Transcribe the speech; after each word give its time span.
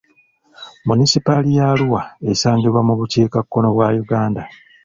Munisipaali 0.87 1.49
ya 1.57 1.65
Arua 1.73 2.01
esangibwa 2.31 2.81
mu 2.87 2.93
bukiikakkono 2.99 3.67
bwa 3.75 3.87
Uganda. 4.03 4.41